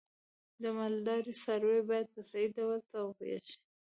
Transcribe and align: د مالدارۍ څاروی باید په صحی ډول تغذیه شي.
د 0.61 0.63
مالدارۍ 0.77 1.33
څاروی 1.43 1.81
باید 1.89 2.07
په 2.13 2.21
صحی 2.29 2.47
ډول 2.57 2.77
تغذیه 2.91 3.39
شي. 3.47 3.59